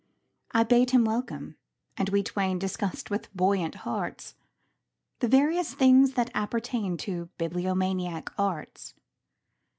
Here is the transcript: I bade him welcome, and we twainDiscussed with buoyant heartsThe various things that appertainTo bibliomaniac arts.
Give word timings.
I 0.51 0.63
bade 0.63 0.89
him 0.89 1.05
welcome, 1.05 1.57
and 1.95 2.09
we 2.09 2.23
twainDiscussed 2.23 3.11
with 3.11 3.31
buoyant 3.35 3.75
heartsThe 5.21 5.29
various 5.29 5.75
things 5.75 6.13
that 6.13 6.33
appertainTo 6.33 7.29
bibliomaniac 7.37 8.29
arts. 8.35 8.95